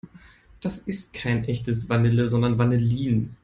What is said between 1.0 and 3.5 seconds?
kein echtes Vanille, sondern Vanillin.